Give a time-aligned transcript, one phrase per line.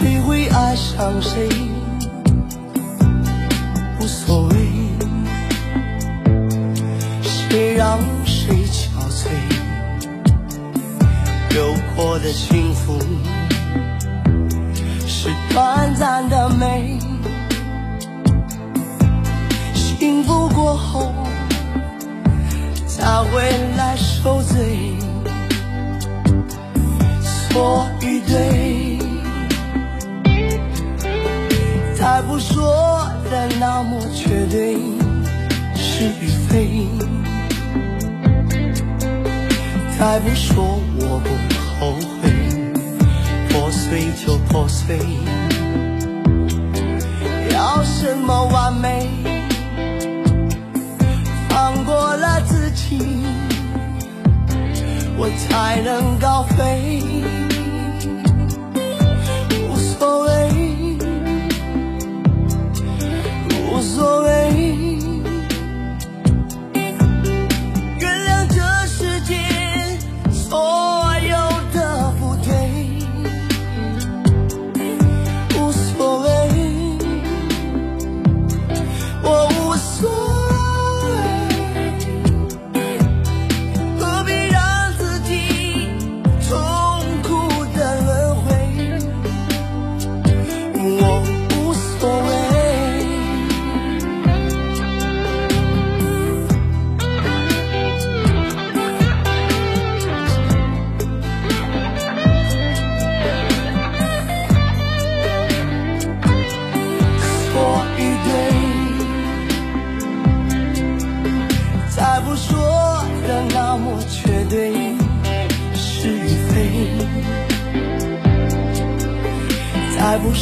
[0.00, 1.46] 谁会爱上谁，
[4.00, 4.56] 无所谓，
[7.22, 9.28] 谁让谁憔悴，
[11.54, 12.98] 有过的幸福
[15.06, 16.98] 是短暂的美，
[19.74, 21.12] 幸福过后
[22.86, 23.42] 才会
[23.76, 24.96] 来受罪。
[27.50, 28.79] 错与对，
[32.30, 34.76] 不说的那么绝对，
[35.74, 36.86] 是与非，
[39.98, 41.28] 再不说我不
[41.80, 41.92] 后
[42.22, 42.30] 悔，
[43.48, 45.00] 破碎就破碎，
[47.52, 49.08] 要什么完美？
[51.48, 53.24] 放过了自己。
[55.18, 57.02] 我才能高飞。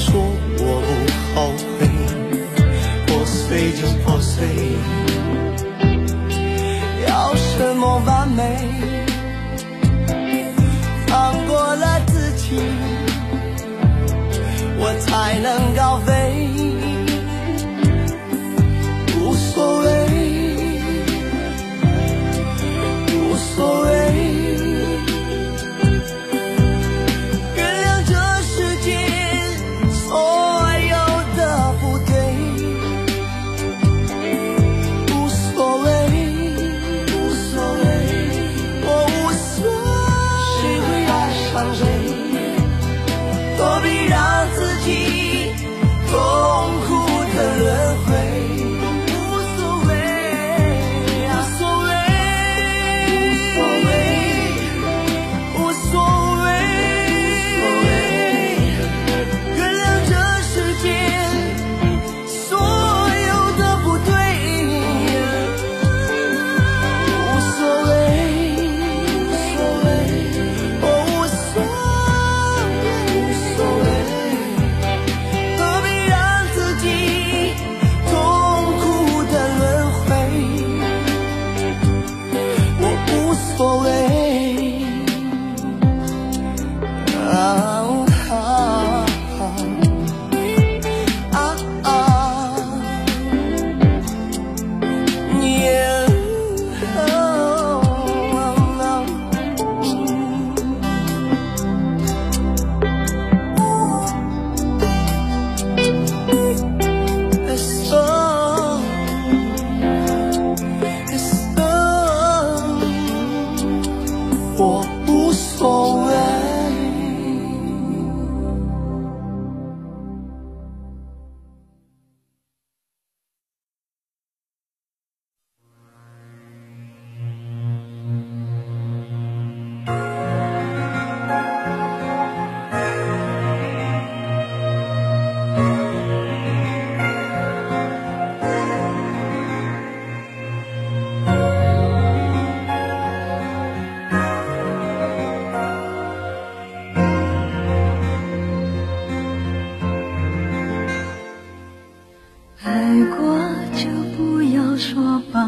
[0.00, 0.14] 说
[0.58, 0.88] 我不
[1.34, 1.36] 后
[1.76, 1.78] 悔，
[3.06, 4.46] 破碎就破碎，
[7.06, 8.77] 要什么完美？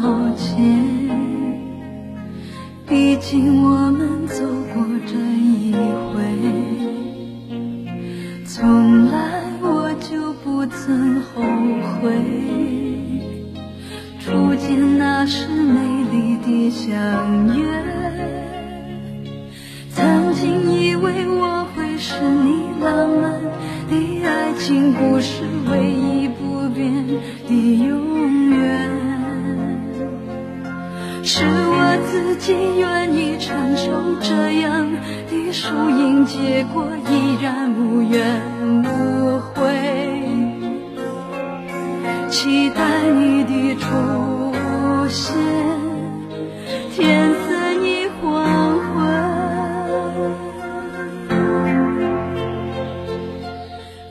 [0.01, 0.57] 抱歉，
[2.87, 4.43] 毕竟我们走
[4.73, 5.73] 过这一
[6.11, 6.23] 回，
[8.45, 11.43] 从来我就不曾后
[12.01, 12.09] 悔。
[14.19, 15.79] 初见那时美
[16.11, 17.63] 丽的相约，
[19.91, 23.39] 曾经以为我会是你浪漫
[23.87, 26.00] 的爱情故事唯一。
[32.11, 34.85] 自己愿意承受这样
[35.29, 38.41] 的输赢结果，依然无怨
[38.83, 39.63] 无悔，
[42.29, 43.87] 期待你的出
[45.07, 45.33] 现，
[46.93, 48.99] 天色已黄昏，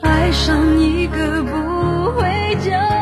[0.01, 1.51] 爱上一个不
[2.19, 3.00] 回家